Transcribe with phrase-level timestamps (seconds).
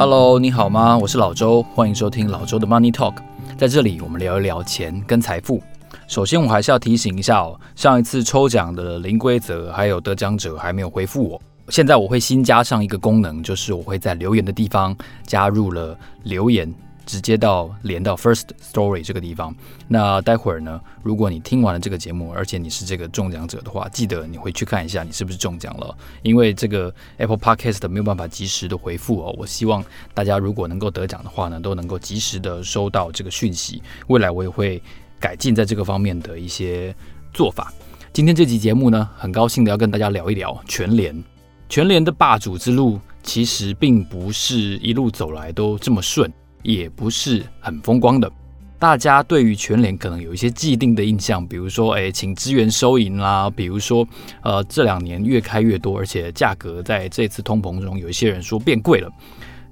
[0.00, 0.96] Hello，你好吗？
[0.96, 3.16] 我是老周，欢迎收听老周的 Money Talk。
[3.58, 5.62] 在这里，我们聊一聊钱跟财富。
[6.08, 11.42] 首先，我还是要提醒一下哦，上一次抽奖的零规则还有得奖者还没有回复我。
[11.68, 16.74] 现在我会新加上一个功能，就是我会在留言的地方加入了留言。
[17.10, 19.52] 直接到连到 First Story 这个地方。
[19.88, 25.92] 那待会儿呢，如果你听完了这个节目，而且你是这个中奖者的话，记得你回去看一下你是不是中奖了。
[26.22, 29.34] 因为这个 Apple Podcast 没有办法及时的回复哦。
[29.36, 29.84] 我希望
[30.14, 33.82] 大家如果能够得奖的话呢，都能够及时的收到这个讯息。
[34.06, 34.80] 未来我也会
[35.18, 36.94] 改进在这个方面的一些
[37.34, 37.72] 做法。
[38.12, 41.20] 今天这集节目呢，很高兴的要跟大家聊一聊全联。
[41.68, 46.32] 全联的霸主之路其实并不是一路走来都这么顺。
[46.62, 48.30] 也不是很风光的，
[48.78, 54.06] 大家对于全联可能有一些既定的印象，比如说，哎，请支援收银啦，比如说，
[54.42, 59.10] 呃，这两年越开越多，而且价格在这次通膨中，有一些人说变贵了。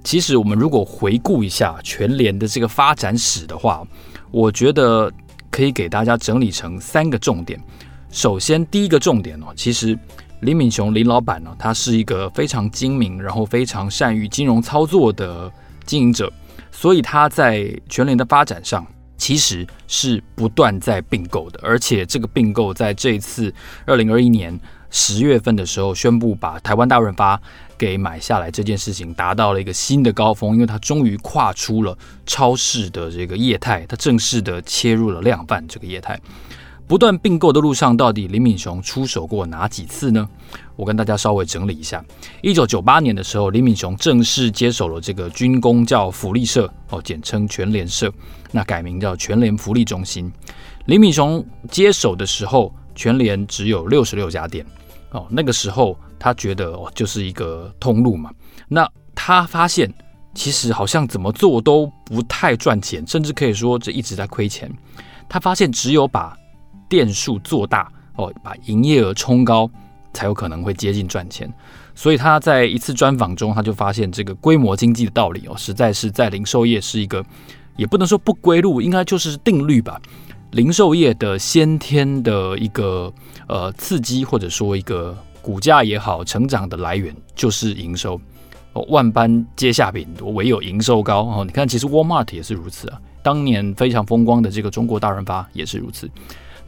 [0.03, 3.85] 其实，我们如果回顾一下全联的这个发展史的话，
[4.31, 5.11] 我觉得
[5.51, 7.59] 可以给大家整理成三个重点。
[8.09, 9.97] 首先，第一个重点哦，其实
[10.39, 15.51] 林敏雄林老板呢，他是一个非常精明，然后非常善于金融操作的
[15.85, 16.31] 经营者。
[16.79, 23.53] 所以它在全联的发展上，其实是不断在并购的，而且这个并购在这一次
[23.85, 24.57] 二零二一年
[24.89, 27.37] 十月份的时候宣布把台湾大润发
[27.77, 36.17] 给买下来这件事情，达到了一个新的高峰，因为它终于跨出了超市的这个业态，它正式的切入了量贩这个业态。
[36.89, 40.27] 不断并购的路上，到底林敏雄出手过哪几次呢？
[40.75, 42.03] 我跟大家稍微整理一下。
[42.41, 48.11] 一九九八年的时候，林敏雄正式接手了这个军工叫福利社，哦，简称全联社，
[48.51, 50.31] 那改名叫全联福利中心。
[50.87, 54.65] 林敏雄接手的时候，全联只有六十六家店，
[55.11, 58.31] 哦，那个时候他觉得哦，就是一个通路嘛。
[58.67, 59.93] 那他发现，
[60.33, 64.75] 其实好像怎么做都不太赚钱，甚至可以说这一直在亏钱。
[65.31, 66.35] 他发现，只有把
[66.89, 69.69] 店数做大哦，把营业额冲高，
[70.11, 71.49] 才有可能会接近赚钱。
[71.95, 77.23] 所以他在一次专访中，他就发现这个规模经济的道理哦，实在是在零售业是一个，
[77.77, 80.01] 也不能说不归路，应该就是定律吧。
[80.51, 83.13] 零售业的先天的一个
[83.47, 88.19] 呃刺激，或者说一个股价也好，成长的来源就是营收
[88.73, 88.81] 哦。
[88.89, 91.43] 万般皆下品，唯有营收高哦。
[91.45, 96.09] 你看，其实 Walmart 也是如此啊，当年非常风光的这个中国大润发也是如此。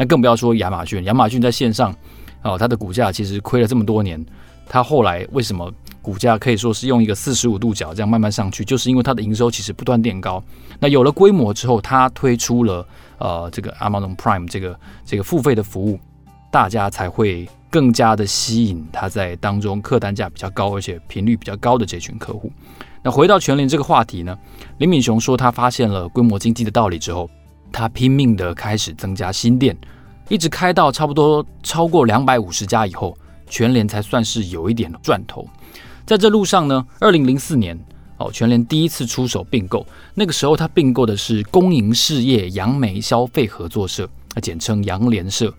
[0.02, 1.96] 那更不要说亚马逊，亚马逊在线上，
[2.42, 4.20] 哦，它的股价其实亏了这么多年，
[4.68, 10.44] 它后来为什么股价可以说是用一个四十五度角这样慢慢上去，就是因为它的营收其实不断垫高。
[10.80, 12.84] 那有了规模之后，它推出了
[13.20, 16.00] 呃这个 Amazon Prime 这个这个付费的服务，
[16.50, 22.52] 大家才会更加的吸引它在当中客单价比较高，而且频率比较高的这群客户。
[23.04, 24.36] 那回到全联这个话题呢，
[24.80, 27.30] 林敏雄说他发现了规模经济的道理之后。
[27.72, 29.78] 他拼命的开始增加新店，
[30.30, 33.18] 一直开到差不多超过两百五十家以后，
[33.48, 35.48] 全联才算是有一点赚头。
[36.06, 37.80] 在这路上呢，二零零四年
[38.18, 44.10] 哦，全联第一次出手并购，那个时候他并购的是公营事业杨梅消费合作社，
[44.42, 45.54] 简称杨联社。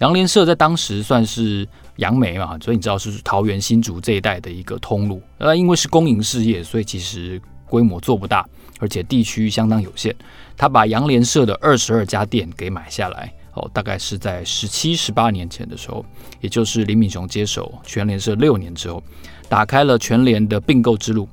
[0.00, 5.20] 杨联社在当时算是杨梅嘛，所以你知道是桃园新竹这一带的一个通路。
[5.38, 8.46] 那因为是公营事业，所以其实规模做不大。
[8.78, 10.14] 而且地区相当有限，
[10.56, 16.04] 他把杨联社的二十二家店给买下来，哦，大概是在十七、十八年前的时候，
[16.40, 19.02] 也就是林敏雄接手全联社六年之后，
[19.48, 21.28] 打开了全联的并购之路。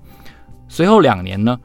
[0.68, 1.60] 随后两年呢，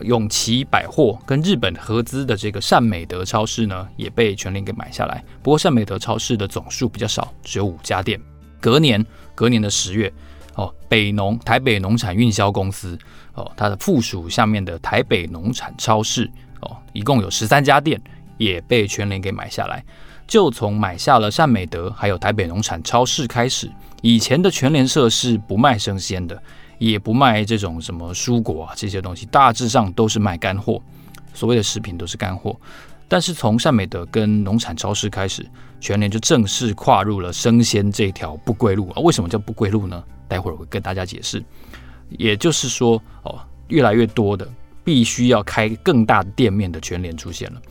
[0.00, 5.22] 永琪百货跟日本合资的这个善美德超市呢，也被全联给买下来。
[5.42, 8.20] 不过善美德超市的总数比较少，只有五家店。
[8.60, 9.04] 隔年，
[9.34, 10.12] 隔年的十月。
[10.56, 12.98] 哦，北农台北农产运销公司
[13.34, 16.30] 哦，它的附属下面的台北农产超市
[16.60, 18.00] 哦，一共有十三家店，
[18.38, 19.84] 也被全联给买下来。
[20.26, 23.70] 就从买下了善美德还有台北农产超市开始，
[24.02, 26.42] 以前的全联社是不卖生鲜的，
[26.78, 30.82] 也不卖这种什么蔬果啊这些东西，大致上都是卖干货，
[31.32, 32.58] 所谓的食品都是干货。
[33.06, 35.48] 但是从善美德跟农产超市开始，
[35.80, 39.00] 全联就正式跨入了生鲜这条不归路啊。
[39.00, 40.02] 为什么叫不归路呢？
[40.28, 41.42] 待会儿我会跟大家解释，
[42.10, 43.38] 也就是说，哦，
[43.68, 44.48] 越来越多的
[44.82, 47.62] 必须要开更大店面的全联出现了。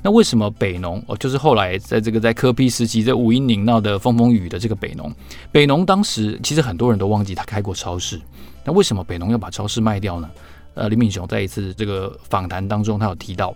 [0.00, 5.12] 那为什么北农哦，就是后来在这个在柯 P 时期在五阴岭闹的风风雨雨的这个北农，
[5.50, 8.20] 北农当时其实很多人都忘记他开过超市。
[8.64, 10.30] 那为什么北农要把超市卖掉呢？
[10.74, 13.54] 呃，林敏雄在一次这个访谈当中，他有提到。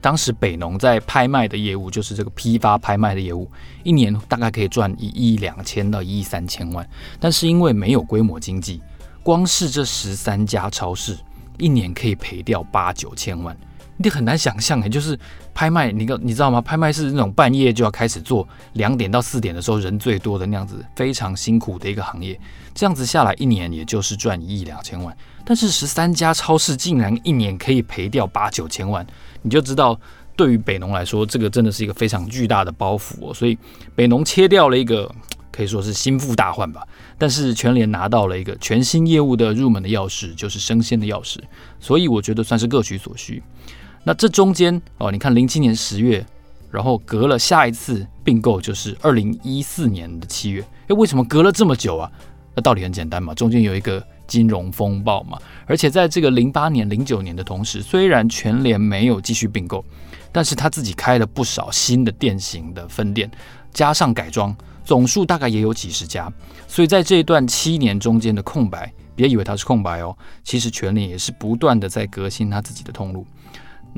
[0.00, 3.50] 当时北农在拍卖的业务，就是这个批发拍卖的业务，
[3.82, 6.88] 一年大概可以赚一亿两千到一亿三千万。
[7.18, 8.80] 但是因为没有规模经济，
[9.22, 11.16] 光是这十三家超市
[11.58, 13.56] 一年可以赔掉八九千万。
[14.00, 15.18] 你很难想象哎，就是
[15.52, 16.60] 拍卖，你个你知道吗？
[16.60, 22.38] 拍卖是那种半夜就要开始做，两点到四点的时候人最多的那样子，非常辛苦的一个行业。
[22.74, 25.14] 这样子下来，一年也就是赚一亿两千万。
[25.44, 29.04] 但是十三家超市竟然一年可以赔掉八九千万，
[29.42, 29.98] 你就知道
[30.36, 33.34] 对于北农来说，这个真的是一个非常巨大的包袱哦。
[33.34, 33.58] 所以
[33.96, 35.12] 北农切掉了一个
[35.50, 36.86] 可以说是心腹大患吧。
[37.18, 41.38] 但是全联拿到了一个全新业务的入门的钥匙，就是生鲜的钥匙。
[41.80, 43.42] 所以我觉得算是各取所需。
[44.04, 46.24] 那这中间哦，你看零七年十月，
[46.70, 52.10] 然后隔了下一次并购就是二零一四年的七月，诶，为什么隔了这么久啊？
[52.54, 59.84] 那道理很简单嘛，中间有一个金融风暴嘛，而且在这个零八年、零九年的同时，虽然全联没有继续并购，
[60.32, 63.30] 但是他自己开了不少新的店型的分店，
[63.72, 66.32] 加上改装，总数大概也有几十家，
[66.66, 73.24] 所以在这一段七年中间的空白，别以为它是空白哦，其实全联也是不断的在革新他自己的通路。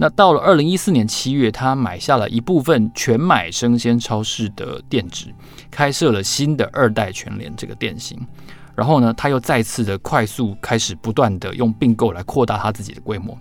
[0.03, 5.27] 那到了二零一四年七月，他买下了一部分全买生鲜超市的店址，
[5.71, 8.19] 开设了新的二代全联这个店型。
[8.75, 13.39] 然后呢，他又再次的快速开始不断的用并购来扩大他自己的规模。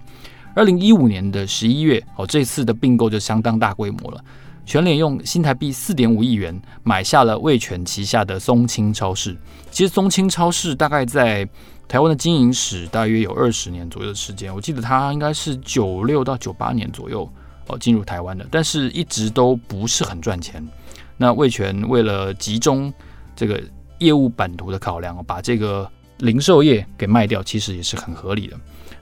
[0.53, 4.21] 二零一五年的十一月，哦，这次的并购就相当大规模了。
[4.65, 9.33] 全联用新台币四点五亿元买下了味全旗下的松青超市。
[9.71, 11.47] 其实松青超市大概在
[11.89, 17.27] 台湾的经营史大约有二十年左右的时间，我记得他应该是九六到九八年左右
[17.65, 20.63] 哦进入台湾的，但是一直都不是很赚钱。
[21.17, 22.93] 那味全为了集中
[23.35, 23.59] 这个
[23.97, 25.89] 业务版图的考量，把这个
[26.19, 28.55] 零售业给卖掉，其实也是很合理的。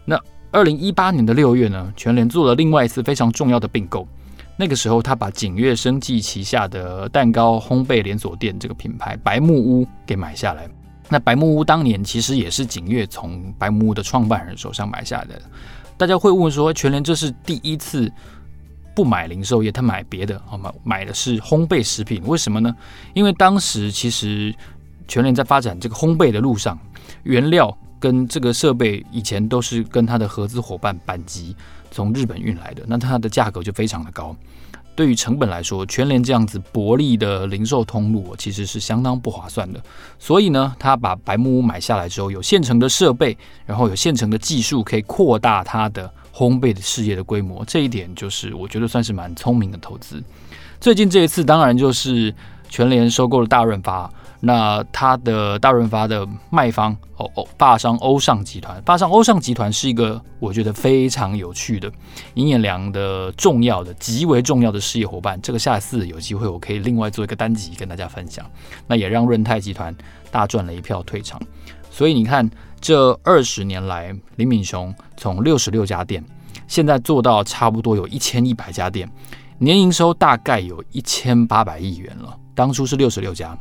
[0.05, 0.17] 那
[0.51, 4.07] 二零一八年的六月呢，全联做了另外一次非常重要的并购，
[4.55, 10.69] 那个时候他把景悦生技旗下的蛋糕烘焙连锁店这个品牌白木屋给买下来。
[11.09, 15.41] 那白木屋当年其实也是景悦从白木屋的创办人手上买下的。
[15.97, 18.11] 大家会问说，全联这是第一次
[18.95, 20.71] 不买零售业，他买别的，好吗？
[20.83, 22.75] 买的是烘焙食品，为什么呢？
[23.13, 24.53] 因为当时其实
[25.07, 26.77] 全联在发展这个烘焙的路上，
[27.23, 31.55] 原料跟这个设备以前都是跟他的合资伙伴板机
[31.89, 34.35] 从日本运来的，那它的价格就非常的高。
[34.97, 39.79] 对于成本来说，全联这样子薄利的零售通路其实是相当不划算的。
[40.17, 47.63] 所以呢，他把白木屋买下来之后，有现成的设备，然后有现成的技术，可以扩大他的烘焙的事业的规模。
[47.65, 50.19] 这一点就是我觉得算是蛮聪明的投资。
[50.81, 52.33] 最近这一次，当然就是
[52.67, 54.11] 全联收购了大润发。
[54.39, 61.91] 那他的大润发的卖方哦哦，霸商欧尚集团，霸商欧尚集团是一个我觉得非常有趣的
[62.35, 65.41] 营业良的重要的极为重要的事业伙伴。
[65.41, 68.45] 这个下次有机会我可以另外做一个单集跟大家分享。
[68.85, 69.95] 那也让润泰集团
[70.29, 71.41] 大赚了一票退场。
[71.89, 72.47] 所以你看，
[72.79, 76.23] 这二十年来，林敏雄从六十六家店，
[76.67, 79.09] 现在做到差不多有一千一百家店，
[79.57, 82.37] 年营收大概有一千八百亿元了。
[82.53, 83.57] 当初是六十六家。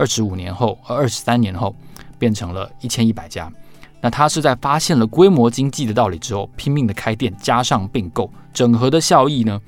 [0.00, 1.76] 二十五年后和二十三年后，
[2.18, 3.52] 变成了一千一百家。
[4.00, 9.60] 那他是在发现了规模经济的道理之后，拼命的开店，加上并购整合的效益呢，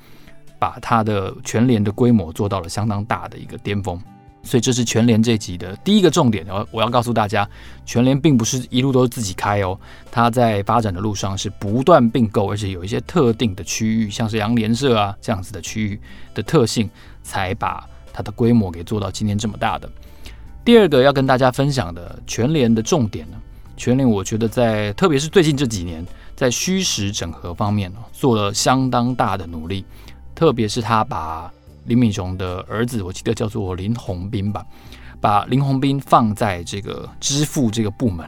[0.57, 4.01] 把他的全联的规模做到了相当大的一个巅峰。
[4.41, 6.43] 所以这是全联这集的第一个重点。
[6.49, 7.47] 我我要告诉大家，
[7.85, 9.79] 全联并不是一路都是自己开哦，
[10.11, 16.01] 他在发展的路上是不断并购，而且有一些特定的区域，像是洋联社啊这样子的区域
[16.33, 16.89] 的特性，
[17.21, 19.87] 才把它的规模给做到今天这么大的。
[20.65, 23.37] 第二个要跟大家分享的全联的重点呢，
[23.75, 26.05] 全联我觉得在特别是最近这几年，
[26.37, 29.83] 在虚实整合方面做了相当大的努力，
[30.33, 31.51] 特别是他把
[31.83, 34.65] 林敏雄的儿子，我记得叫做林鸿斌吧，
[35.19, 38.25] 把林鸿斌放在这个支付这个部门，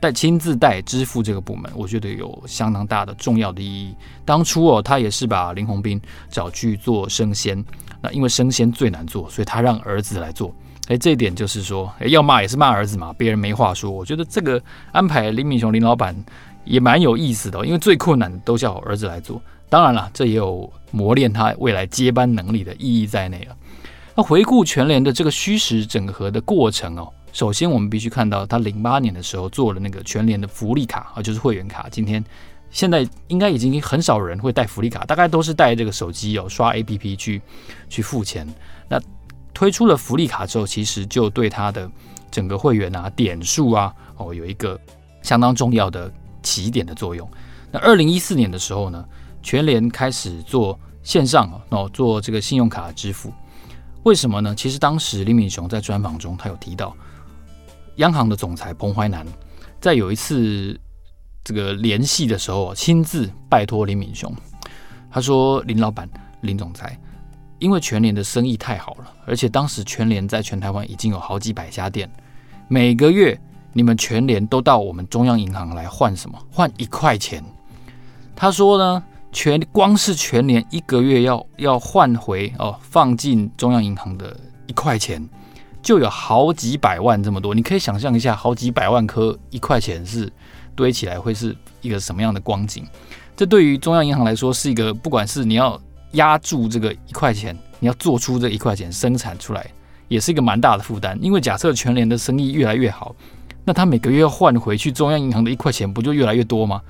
[0.00, 3.94] 带亲自带支付这个部门，我觉得有相当大的重要的意义。
[4.24, 6.00] 当初哦，他也是把林鸿斌
[6.30, 7.62] 找去做生鲜，
[8.00, 10.54] 那因为生鲜最难做，所以他让儿子来做。
[10.88, 13.90] 哎，这一点就是说，诶要骂也是骂儿子嘛，别人没话说。
[13.90, 14.60] 我觉得这个
[14.92, 16.14] 安排林敏雄林老板
[16.64, 19.40] 也蛮有意思的哦，因为最困难的都叫儿子来做。
[19.70, 23.56] 当然了，这也有磨练他未来接班能力的意义在内了。
[24.14, 31.88] 那回顾全联的这个虚实整合的过程哦，首先我们必须看到，他零八年的时候做了那个全联的福利卡啊，就是会员卡。
[31.90, 32.22] 今天
[32.70, 37.40] 现在应该已经很少人会带福利卡，大概都是带这个手机哦，刷 APP 去
[37.88, 38.46] 去付钱。
[38.86, 39.00] 那
[39.54, 41.90] 推出了福利卡之后，其实就对他的
[42.30, 44.78] 整个会员啊、点数啊，哦，有一个
[45.22, 47.26] 相当重要的起点的作用。
[47.70, 49.04] 那二零一四年的时候呢，
[49.42, 53.32] 全联开始做线上哦，做这个信用卡支付。
[54.02, 54.54] 为什么呢？
[54.54, 56.94] 其实当时林敏雄在专访中，他有提到，
[57.96, 59.26] 央行的总裁彭淮南
[59.80, 60.78] 在有一次
[61.42, 64.34] 这个联系的时候，亲自拜托林敏雄，
[65.10, 66.08] 他说：“林老板、
[66.42, 66.98] 林总裁，
[67.58, 72.10] 因为全联的生意太好了，而且当时全联在全台湾已经有好几百家店，
[72.68, 73.38] 每个月
[73.72, 76.38] 你们全联都到我们中央银行来换什么？
[76.50, 77.42] 换一块钱。”
[78.36, 85.28] 他说呢，全光是全联一个月要要换回哦，放进中央银行的一块钱。
[85.80, 90.32] 就有好几百万这么多，你可以想象一下，好几百万颗一块钱是
[90.74, 92.86] 堆起来会是一个什么样的光景？
[93.36, 95.78] 这对于中央银行来说是一个，不管是你要
[96.14, 99.64] 压住这个一块钱，你要做出这一块钱生产出来，
[100.08, 101.18] 也是一个蛮大的负担。
[101.22, 103.14] 因为假设全联的生意越来越好，
[103.64, 106.80] 那他每个月要换回去中央银行的一块钱，不就越来越多吗？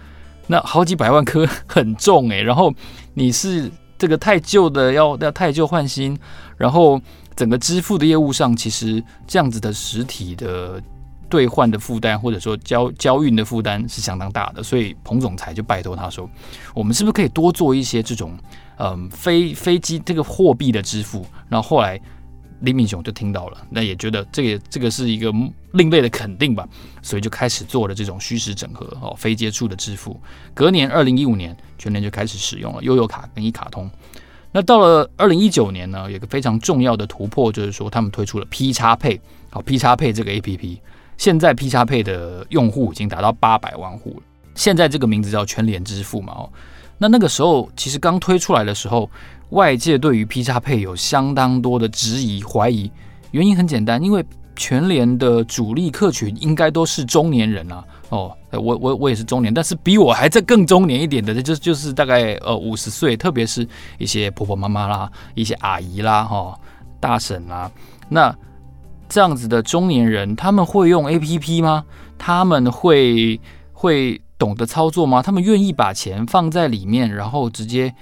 [0.47, 2.73] 那好几百万颗很重诶、然后
[3.15, 6.19] 你是这个太旧的要要太旧换新，
[6.57, 7.01] 然后。
[7.37, 10.81] 整个支付的业务上，其实这样子的实体的
[11.29, 16.31] 兑换的负担，或者说交交运的负担是相当大的，所以彭总裁就拜托他说
[16.73, 18.39] ：“我们是不是可以多做一些这种
[18.79, 22.01] 嗯飞飞机这个货币的支付？”然后后来
[22.61, 25.33] 李敏雄就听到了，那也觉得这个这个是一个
[25.73, 26.67] 另类的肯定吧，
[27.03, 30.19] 所以就开始做了这种虚实整合哦，非接触的支付。
[30.55, 33.91] 隔年二零一五年，全联就开始使用了悠游卡跟一卡通。
[34.53, 40.79] 那到了二零一九年呢，有个非常重要的突破，就是说他们推出了 P 叉配，好 P 叉配这个 APP，
[41.19, 44.23] 现在 P 叉配的用户已经达到八百万户了。
[44.55, 46.53] 现在这个名字叫全联支付嘛，哦，
[46.99, 49.11] 那那个时候其实刚推出来的时候，
[49.51, 52.91] 外界对于 P 叉配有相当多的质疑怀疑，
[53.33, 54.25] 原因很简单，因为
[54.57, 57.85] 全联的主力客群应该都是中年人啊。
[58.11, 63.67] 哦，我我我也是中年，但是比我还在更中年一点的，就就是大概呃五十岁，特别是
[63.99, 66.61] 一些婆婆妈妈啦，一些阿姨啦，哈、哦，
[67.01, 67.69] 大婶啦，
[68.09, 68.33] 那
[69.09, 71.85] 这样子的中年人，他们会用 APP 吗？
[72.17, 73.41] 他们会
[73.73, 75.23] 会懂得操作吗？
[75.23, 77.95] 他们愿意把钱放在里面，然后直接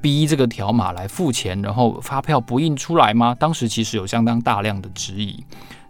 [0.00, 3.34] 逼这个条码来付钱，然后发票不印出来吗？
[3.38, 5.44] 当时其实有相当大量的质疑，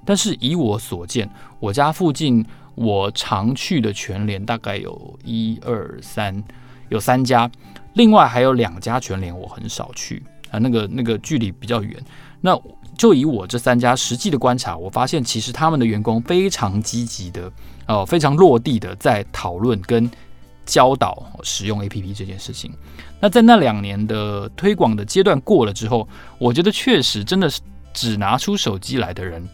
[0.04, 1.28] 但是以我所见，
[1.59, 2.47] 我家附近。
[2.76, 6.42] 我常去的全联大概有一二三，
[6.88, 7.50] 有三家，
[7.92, 12.02] 另外还有两家全联我很少去啊，那个那个距离比较远。
[12.40, 12.59] 那
[12.97, 17.50] 就以我这三家实际的观察，我发现其实他们的员工非常积极的，
[17.87, 20.11] 哦，非常落地的在讨论跟
[20.66, 22.73] 教导使用 APP 这件事情。
[23.20, 27.61] 那在那两年的推广的阶段过了之后，我觉得确实真的是
[27.92, 29.47] 只拿出手机来的人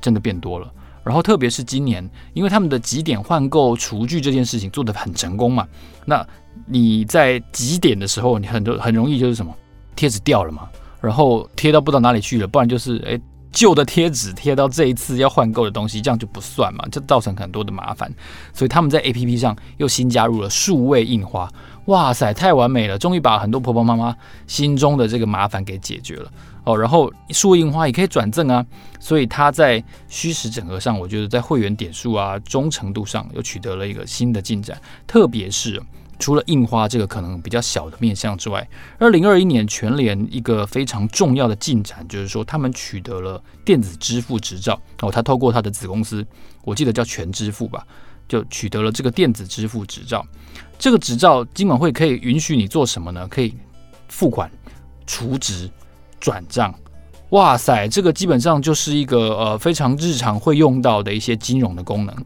[0.00, 0.72] 真的变多了。
[1.04, 5.66] 然后，特别是今年，因为他们的极点换购厨具这件事情做得很成功嘛，
[6.04, 6.26] 那
[6.66, 9.54] 你在极点的时候，你很多很容易就是什么
[9.96, 10.68] 贴纸掉了嘛，
[11.00, 18.12] 然后贴到不知道哪里去了，不然就是诶旧的贴纸贴到这一次要换购的东西，这样就不算嘛，就造成很多的麻烦。
[18.52, 21.50] 所以他们在 APP 上又新加入了数位印花，
[21.86, 24.14] 哇塞，太完美了，终于把很多婆婆妈妈
[24.46, 26.30] 心中的这个麻烦给解决了。
[26.64, 28.64] 哦，然后数位印花也可以转赠啊，
[29.00, 34.78] 所以它在虚实整合上，我觉得在会员点数啊、忠诚度上又取得了一个新的进展。
[35.06, 35.82] 特别是
[36.18, 44.80] 除了印花这个可能比较小的面向之外，二零二一年全联一个非常重要的进展就是说，他们取得了电子支付执照。
[45.00, 46.26] 哦，他透过他的子公司，
[46.64, 47.86] 我记得叫全支付吧，
[48.28, 50.26] 就取得了这个电子支付执照。
[50.78, 53.26] 这个执照金管会可以允许你做什么呢？
[53.28, 53.54] 可以
[54.08, 54.50] 付款、
[55.06, 55.70] 储值。
[56.20, 56.74] 转账，
[57.28, 62.24] 哇塞，这个基本上就是一个呃非常日常会用到的一些金融的功能。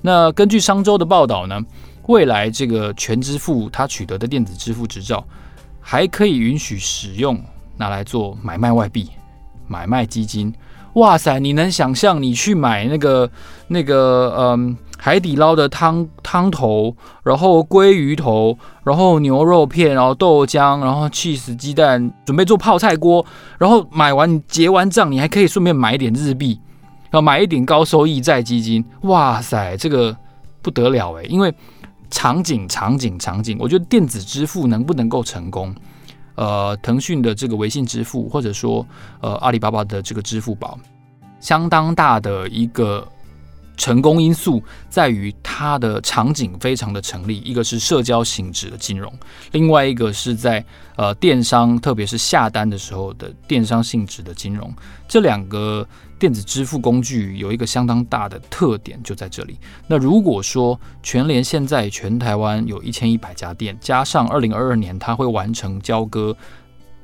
[0.00, 1.60] 那根据商周的报道呢，
[2.06, 5.24] 未来这个全支付它取得的电子支付执照，
[5.80, 7.40] 还可以允许使用
[7.76, 9.10] 拿来做买卖外币、
[9.66, 10.52] 买卖基金。
[10.94, 13.30] 哇塞，你能想象你去买那个
[13.68, 14.76] 那个嗯？
[14.98, 16.94] 海底捞的汤汤头，
[17.24, 23.26] 然后鲑鱼头，然后牛肉片，然后豆浆，然后 cheese 鸡蛋，准备做泡菜锅。
[23.58, 26.60] 然后买完结完账，你还可以顺便买一点日币，
[27.10, 28.84] 然后买一点高收益债基金。
[29.00, 30.16] 哇塞，这个
[30.62, 31.52] 不得了诶，因为
[32.12, 35.74] 场景场景场景，我觉得电子支付能不能够成功？
[36.36, 38.86] 呃，腾讯的这个微信支付，或者说
[39.20, 40.78] 呃阿里巴巴的这个支付宝，
[41.40, 43.04] 相当大的一个。
[43.74, 49.12] 成功因素在于它的场景非常的成立，一个是社交性质的金融，
[49.50, 50.62] 另外一个是在
[50.94, 54.72] 呃电商，特别是下单的时候的电商性质的金融。
[55.08, 55.84] 这两个
[56.22, 59.58] 电子支付工具有一个相当大的特点就在这里。
[59.88, 66.36] 那如果说全联现在全台湾有一千一百家店，加上二零二二年它会完成交割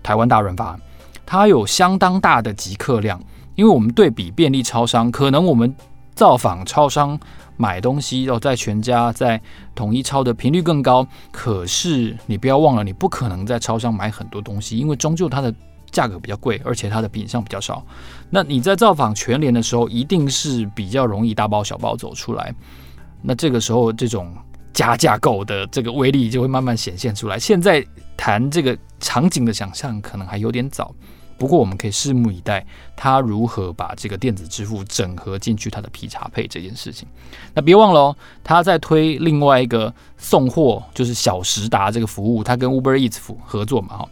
[0.04, 0.78] 台湾大润发，
[1.26, 3.20] 它有相当大的集客量。
[3.56, 5.74] 因为我们对比便利超商，可能我们
[6.14, 7.18] 造访超商
[7.56, 9.40] 买东西，要，在全家、在
[9.74, 11.04] 统一超的频率更高。
[11.32, 15.52] 可是你不要忘了，你不可能在超商买很多东西，因为终究它的
[15.90, 17.84] 价格比较贵，而且它的品项比较少。
[18.30, 22.54] 那你在造访全联的时候，一定是比较容易大包小包走出来。
[23.22, 24.34] 那这个时候，这种
[24.72, 27.38] 加价购的这个威力就会慢慢显现出来。
[27.38, 27.84] 现在
[28.16, 30.94] 谈这个场景的想象，可能还有点早。
[31.36, 32.66] 不过我们可以拭目以待，
[32.96, 37.06] 他如何把这个电子支付整合进去他的皮茶配这件事情。
[37.54, 44.08] 那别忘了哦，他在推另外一个送货，就是小时达这个服务，他跟 Uber Eats 合作嘛哈。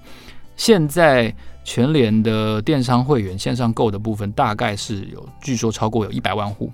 [0.56, 1.34] 现在
[1.66, 6.72] 全联的电商会员线上购的部分，大概是有据说超过有一百万户。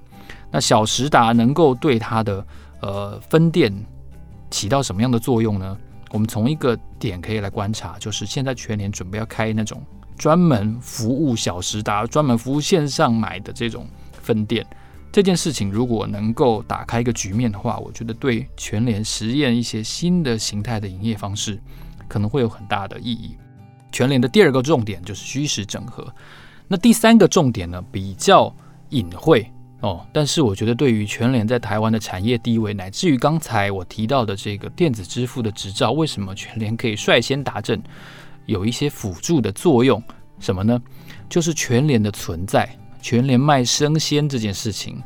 [0.51, 2.47] 那小时达能够对它的
[2.83, 3.73] 呃分店
[4.51, 5.79] 起到什么样的作用呢？
[6.11, 9.83] 我们从一个点可以来观察，就是现在全联准备要开那种。
[10.19, 14.65] 专门服务小时达、专门服务线上买的这种分店，
[15.11, 21.59] 这件事情如果能够打开一个局面的话，我觉得对全联实验一些新的形态的营业方式，
[22.07, 23.39] 可能会有很大的意义。
[23.93, 26.13] 全联的第二个重点就是虚实整合，
[26.67, 28.53] 那第三个重点呢，比较
[28.89, 29.47] 隐晦
[29.81, 37.81] 哦，但是我觉得对于全联在台湾的产业地位，乃至于刚才我提到的这个电子支付的执照，为什么全联可以率先达阵？
[38.47, 40.03] 有一些辅助的作用，
[40.41, 40.81] 什么呢？
[41.29, 42.69] 就是全联的存在，
[43.01, 45.01] 全联卖生鲜这件事情，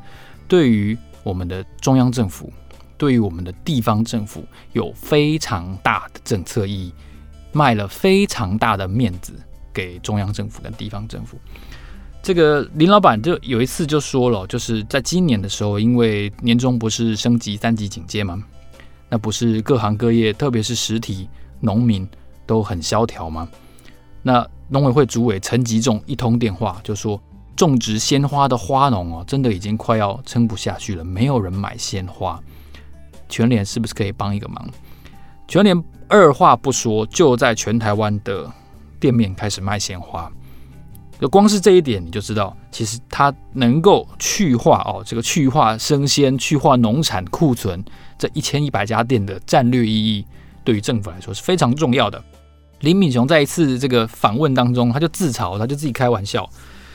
[0.48, 2.52] 对于我们的中央政府，
[2.96, 6.94] 对于我们的地方政府，有非常大的政策意义，
[7.52, 9.32] 卖了非常大的面子
[9.72, 11.38] 给中央政府跟地方政府。
[12.22, 18.42] 这个林老板就有一次就说了，就是在今年的时候，因为年终不是升级三级警戒吗？
[19.08, 21.28] 那不是各行各业，特别是实体
[21.60, 22.08] 农民。
[22.48, 23.48] 都很萧条吗？
[24.22, 27.20] 那农委会主委陈吉仲一通电话就说，
[27.56, 32.40] 种植鲜花的花农哦，真的已经快要撑不下去了，没有人买鲜花。
[33.28, 34.64] 全联是不是可以帮一个忙？
[35.48, 35.76] 全联
[36.08, 38.50] 二话不说，就在全台湾的
[39.00, 40.30] 店面开始卖鲜花。
[41.18, 47.82] 就光是这一点，你就知道，其实它能够去化哦，这个去化生鲜、去化农产库存
[48.18, 50.26] 这一千一百家店的战略意义，
[50.62, 52.22] 对于政府来说是非常重要的。
[52.80, 56.46] 林敏雄在一次这个访问当中，他就自嘲，他就自己开玩笑，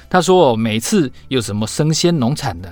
[0.07, 2.71] 他说：“哦每次有什么生鲜农产的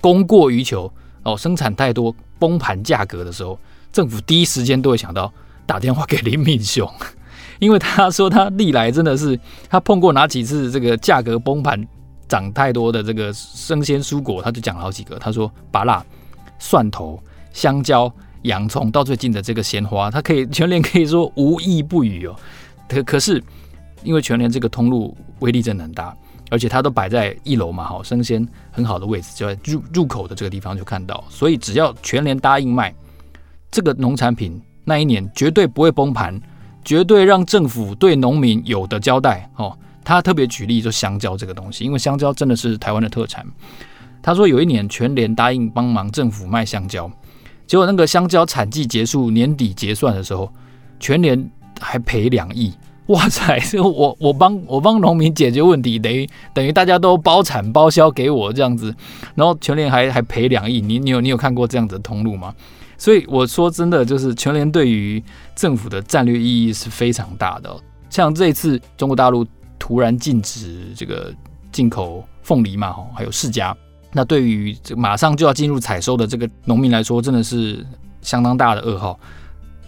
[0.00, 0.90] 供过于求
[1.24, 3.58] 哦，生产太多崩盘价格的时候，
[3.92, 5.30] 政府第一时间都会想到
[5.66, 6.90] 打电话给林敏雄，
[7.58, 11.86] 因为他说他历来真的是他碰过哪几次这个价格崩盘
[12.28, 15.18] 涨太多的这个生鲜蔬果，他就讲了好几个。
[15.18, 16.04] 他说芭辣、
[16.58, 18.12] 蒜头、香蕉。”
[18.44, 22.34] 洋葱到最近的这个鲜花，他可以全联可以说无一不语哦。
[22.88, 23.38] 可 可是
[24.02, 26.16] 因为全联这个通路威力真的很大，
[26.48, 31.22] 而且它都摆在一楼嘛，好生鲜很好的位置，就在入入口的这个地方就看到。
[31.28, 32.94] 所以只要全联答应卖
[33.70, 34.58] 这个农产品，
[34.90, 36.40] 那一年绝对不会崩盘，
[36.84, 39.72] 绝对让政府对农民有的交代哦。
[40.02, 43.46] 他特别举例就香蕉这个东西，因为香蕉真的是台湾的特产。
[44.20, 47.08] 他说有一年全联答应帮忙政府卖香蕉。
[47.68, 50.52] 结果那个香蕉产季结束，年底结算的时候，
[50.98, 51.48] 全联
[51.78, 52.74] 还赔两亿，
[53.06, 53.60] 哇塞！
[53.80, 58.92] 我我帮我帮农民解决问题，等于等于大家都包产包销给我这样子，
[59.36, 62.52] 然后全联还还赔两亿，你你有你有看过这样子的通路吗？
[63.00, 65.24] 所以我说真的，就是全联对于
[65.56, 67.74] 政府的战略意义是非常大的。
[68.10, 69.46] 像这一次中国大陆
[69.78, 71.32] 突然禁止这个
[71.72, 73.74] 进口凤梨嘛，还有释迦。
[74.12, 77.86] 那对于这马上就要进入采收的这个农民来说，真的是
[78.20, 79.18] 相当大的噩耗。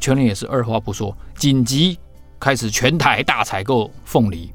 [0.00, 1.98] 全联也是二话不说，紧急
[2.40, 4.50] 开始全台大采购凤梨。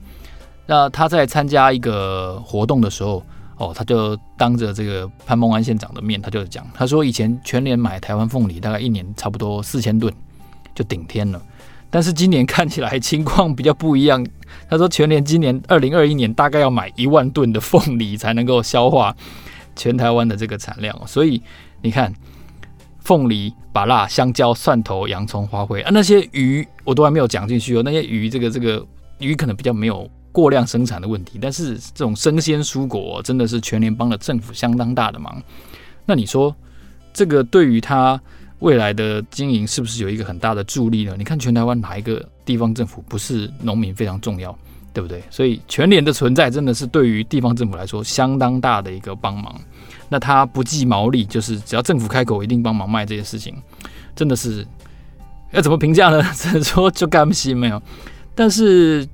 [0.66, 3.24] 那他在参加一个活动的时候，
[3.58, 10.14] 哦，他就当着这个潘孟安县长的面，他就讲，他说以前全联买台湾凤梨大概一年差不多四千吨，
[10.74, 11.42] 就顶天了。
[11.90, 14.26] 但是今年看起来情况比较不一样。
[14.70, 19.16] 他说全联今年二零二一年大概要买一万吨的凤梨才能够消化。
[19.80, 21.40] 全台湾的这个产量，所以
[21.84, 22.12] 你看，
[23.00, 27.84] 凤梨、把辣、香蕉、蒜头、洋葱、花卉啊，那些鱼我都还没有讲进去哦。
[27.86, 28.84] 那些鱼，这个这个
[29.20, 35.42] 鱼可能比较没有过量生产的问题，但是这种生鲜蔬果真的是全联帮了政府相当大的忙。
[36.06, 36.56] 那你说，
[37.12, 38.22] 这个对于他
[38.60, 41.16] 未来的经营是不是有一个很大的助力呢？
[41.18, 44.56] 你看全台湾哪一个地方政府不是农民非常重要？
[44.94, 45.24] 对不对？
[45.32, 49.60] 所以全联的存在真的是对于地方政府来说相当大的一个帮忙。
[50.08, 53.56] 那他不计毛利，就是只要政府开口，一定帮忙卖这些事情，
[54.16, 54.64] 真的是
[55.52, 56.22] 要怎么评价呢？
[56.36, 57.82] 只能说就干不心没有。
[58.36, 59.08] 但 是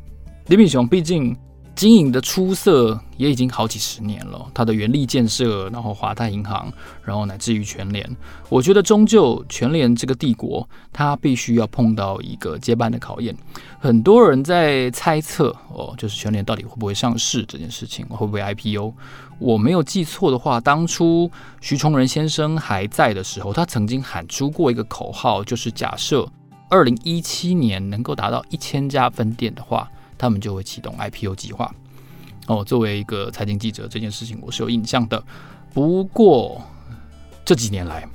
[0.48, 1.36] 李敏雄毕竟
[1.74, 8.08] 经营的出色也已经好几十年了，它的元力建设，然后华泰银行，然后乃至于全联，
[8.50, 13.36] 我觉得终究全联这个帝国，它必须要碰到一个接班的考验。
[13.80, 18.94] 很多人在猜测哦，就是全联到底会不会上市这件事情，会不会 IPO？
[19.40, 26.30] 我没有记错的话，当初徐崇仁先生还在的时候，他曾经喊出过一个口号，就是假设
[26.70, 29.90] 二零一七年能够达到一千家分店的话。
[30.17, 31.73] 他们就会启动 IPO 计划。
[32.47, 35.23] 哦，作为一个财经记者，这件事情我是有印象的。
[35.73, 36.62] 不过
[37.45, 38.06] 这几年来，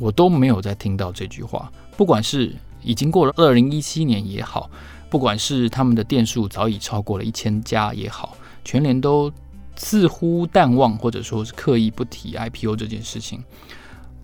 [0.00, 1.70] 我都没有再听到这句话。
[1.94, 4.70] 不管是已经过了二零一七年也好，
[5.10, 9.30] 不管是他们的店数早已超过了一千家也好，全联都
[9.76, 13.44] 似乎淡忘，或者说是刻意不提 IPO 这件事情。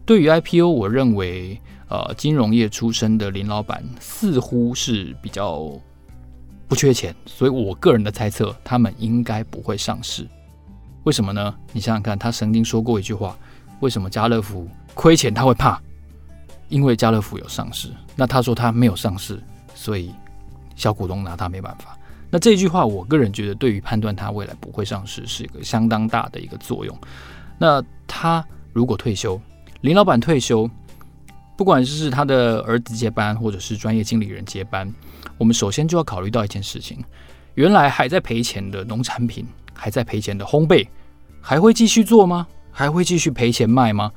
[0.07, 5.71] 对于 IPO，我认为，呃，金融业出身的林老板似乎是比较。
[6.71, 10.25] 不缺钱，所以我个人的猜测，他们应该不会上市。
[11.03, 11.53] 为什么呢？
[11.73, 13.37] 你想想看，他曾经说过一句话：
[13.81, 15.83] 为什么家乐福亏钱他会怕？
[16.69, 17.93] 因为家乐福有上市。
[18.15, 19.43] 那他说他没有上市，
[19.75, 20.15] 所以
[20.77, 21.99] 小股东拿他没办法。
[22.31, 26.97] 那这句话，我个人觉得对于判断他未来不会上市是一个相当大的一个作用。
[27.59, 29.41] 那他如果退休，
[29.81, 30.71] 林老板退休。
[31.61, 34.91] 不管是他的儿子接班，或者是专业经理人接班，
[35.37, 37.05] 我们首先就要考虑到一件事情：
[37.53, 40.89] 原来还在赔钱的农产品，还在赔钱的烘焙，
[41.39, 42.47] 还会继续做吗？
[42.71, 44.11] 还会继续赔钱卖吗？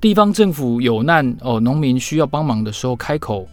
[0.00, 3.48] 地方政府有难哦，农民需要帮忙的时候开口，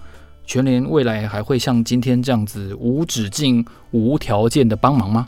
[0.45, 5.27] 全联未来还会像今天这样子无止境、无条件的帮忙吗？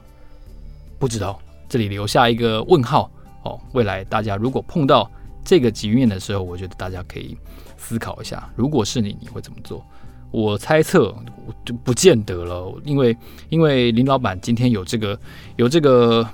[0.99, 3.09] 不知道，这里留下一个问号
[3.41, 3.59] 哦。
[3.71, 5.09] 未来大家如果碰到
[5.47, 7.35] 这个局面的时候，我觉得大家可以。
[7.79, 9.85] 思考一下，如果是你，你会怎么做？
[10.31, 11.15] 我猜测
[11.63, 13.15] 就不见得了，因为
[13.49, 15.17] 因为林老板今天有这个
[15.57, 16.27] 有这个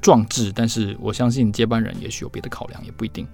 [0.00, 3.26] 壮志，但是我相信接班人也许有别的考量，也不一定。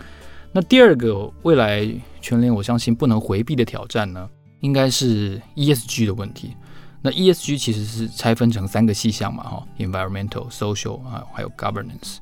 [0.50, 1.86] 那第二个未来
[2.22, 4.26] 全联，我相信不能回避的挑战呢，
[4.60, 6.56] 应该是 ESG 的问题。
[7.02, 12.18] 那 ESG 其实是拆分成三个细项嘛，哈，environmental、social 啊，还有 governance。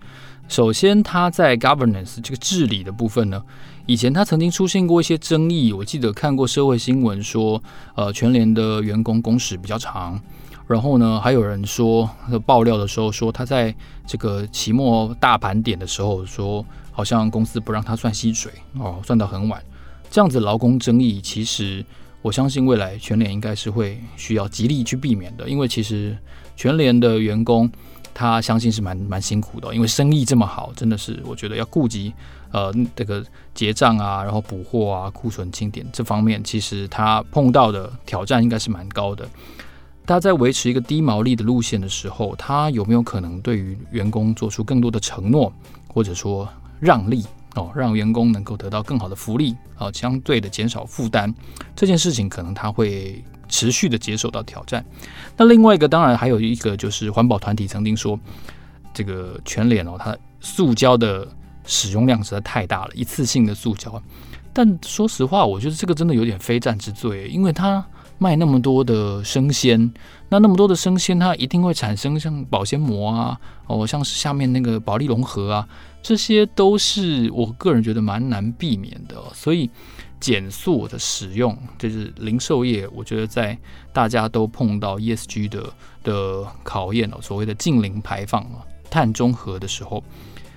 [0.49, 3.41] 首先，它在 governance 这个治理的部分呢，
[3.87, 5.73] 以前它曾经出现过一些争议。
[5.73, 7.63] 我记得看过社会新闻说，
[7.95, 10.21] 呃，全联的员工工时比较长，
[10.67, 12.09] 然后呢，还有人说
[12.45, 13.73] 爆料的时候说，他在
[14.07, 19.63] 这个期末大盘点的时候说，好像公司不让他算薪水哦，算到很晚。
[20.11, 21.85] 这样子劳工争议，其实
[22.23, 26.17] 我相信未来全联应该是会需要极力去避免的，因为其实
[26.57, 27.71] 全联的员工。
[28.13, 32.13] 他相信是蛮蛮辛苦的，因为生意这么好，真的是我觉得要顾及
[32.51, 39.27] 呃这个结账啊，然后补货啊、库存清点这方面，其实他碰到的挑战应该是蛮高的。
[40.05, 45.51] 他在维持一个低毛利的路线的时候，他有没有可能对于员工做出更多的承诺，
[45.87, 46.47] 或者说
[46.81, 47.25] 让利
[47.55, 51.35] 哦，让员工能够得到更好的福利啊，相对的减少负担，
[51.75, 53.25] 这件事情可能他会。
[53.53, 54.87] 持续的接受到挑战。
[55.37, 58.17] 那另外一个当然还有一个就是环保团体曾经说，
[58.95, 61.27] 这个全脸哦，它塑胶的
[61.67, 64.01] 使用量实在太大了，一次性的塑胶。
[64.53, 67.85] 但说实话，我觉得这个真的有点非战之罪，因为它
[68.21, 69.93] 卖那么多的生鲜，
[70.29, 75.69] 那那么多的生鲜，它一定会产生像保鲜膜啊，哦，像是下面那个保利龙盒啊，
[76.01, 79.69] 这些都是我个人觉得蛮难避免的，所以。
[80.21, 83.57] 减速的使用，就是零售业，我觉得在
[83.91, 85.73] 大家都碰到 ESG 的
[86.05, 90.05] 的考验哦，所谓的近零排放啊、碳中和的时候，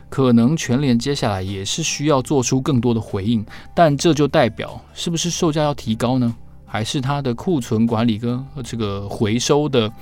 [0.10, 3.46] 可能全联接下来也是需要做出更多的回应。
[3.74, 6.36] 但这就代表是不是售价要提高呢？
[6.74, 9.94] 还是它的库存管理跟这个回收的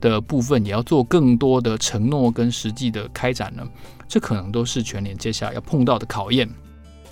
[0.00, 3.66] 的部分也要做更多的承诺跟实际的开展呢？
[4.06, 6.48] 这可能都是全联接下来要碰到的考验。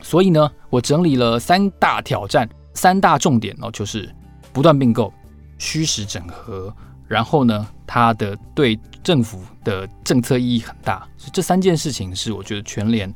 [0.03, 4.09] 所以呢，我整理了三大挑战、三大重点哦，就是
[4.53, 5.13] 不断并购、
[5.59, 6.73] 虚实整合，
[7.09, 11.05] 然后呢，它的对政府的政策意义很大。
[11.33, 13.13] 这三件事情是我觉得全联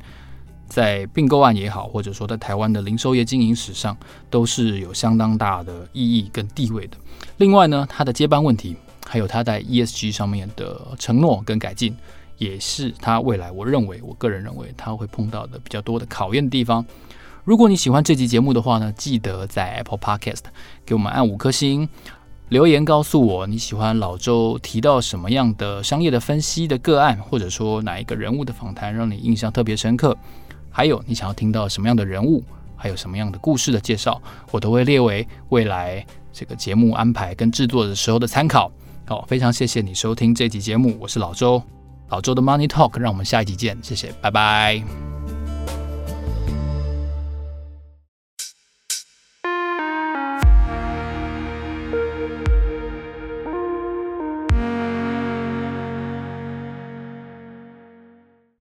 [0.73, 3.95] 在并购案也好，或者说在台湾的零售业经营史上，
[4.31, 6.97] 都是有相当大的意义跟地位的。
[7.37, 11.95] 另外呢，它的接班问题，还有它在 ESG 上面的承诺跟改进。
[12.39, 16.83] 也是他未来，我认为，我个人认为他会碰到的比较多的考验的地方。
[17.45, 20.41] 如果你喜欢这期节目的话呢，记得在 Apple Podcast
[20.83, 21.87] 给我们按五颗星，
[22.49, 30.17] 留言告诉我你喜欢老周提到什么样的商业的分析的个案，或者说哪一个人物的访谈让你印象特别深刻，
[30.73, 32.43] 还有你想要听到什么样的人物，
[32.75, 34.19] 还有什么样的故事的介绍，
[34.51, 38.71] 我都会列为未来这个节目安排跟制作的时候的参考。
[39.05, 41.61] 好，非常谢谢你收听这集节目，我是老周，
[42.09, 45.22] 老周的 Money Talk，让我们下一集见，谢谢，拜拜。